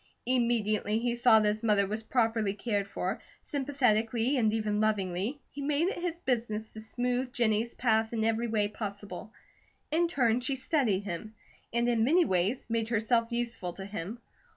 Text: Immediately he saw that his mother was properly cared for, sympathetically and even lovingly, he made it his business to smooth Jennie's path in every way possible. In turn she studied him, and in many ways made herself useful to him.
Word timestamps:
Immediately 0.25 0.97
he 0.97 1.13
saw 1.13 1.39
that 1.39 1.47
his 1.47 1.61
mother 1.61 1.85
was 1.85 2.01
properly 2.01 2.55
cared 2.55 2.87
for, 2.87 3.21
sympathetically 3.43 4.35
and 4.35 4.51
even 4.51 4.81
lovingly, 4.81 5.39
he 5.51 5.61
made 5.61 5.89
it 5.89 5.99
his 6.01 6.17
business 6.17 6.71
to 6.73 6.81
smooth 6.81 7.31
Jennie's 7.31 7.75
path 7.75 8.11
in 8.11 8.23
every 8.23 8.47
way 8.47 8.67
possible. 8.67 9.31
In 9.91 10.07
turn 10.07 10.39
she 10.41 10.55
studied 10.55 11.01
him, 11.03 11.35
and 11.71 11.87
in 11.87 12.03
many 12.03 12.25
ways 12.25 12.67
made 12.67 12.89
herself 12.89 13.31
useful 13.31 13.73
to 13.73 13.85
him. 13.85 14.17